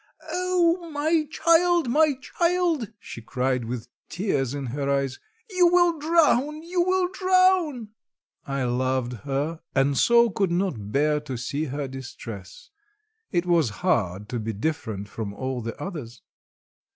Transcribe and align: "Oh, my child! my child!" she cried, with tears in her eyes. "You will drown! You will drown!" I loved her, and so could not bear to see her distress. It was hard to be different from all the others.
"Oh, 0.31 0.89
my 0.89 1.27
child! 1.29 1.87
my 1.87 2.15
child!" 2.19 2.91
she 2.99 3.21
cried, 3.21 3.65
with 3.65 3.87
tears 4.09 4.55
in 4.55 4.65
her 4.73 4.89
eyes. 4.89 5.19
"You 5.51 5.67
will 5.71 5.99
drown! 5.99 6.63
You 6.63 6.81
will 6.81 7.07
drown!" 7.11 7.89
I 8.43 8.63
loved 8.63 9.13
her, 9.25 9.59
and 9.75 9.95
so 9.95 10.31
could 10.31 10.49
not 10.51 10.91
bear 10.91 11.19
to 11.19 11.37
see 11.37 11.65
her 11.65 11.87
distress. 11.87 12.71
It 13.31 13.45
was 13.45 13.69
hard 13.85 14.27
to 14.29 14.39
be 14.39 14.53
different 14.53 15.07
from 15.07 15.35
all 15.35 15.61
the 15.61 15.79
others. 15.79 16.23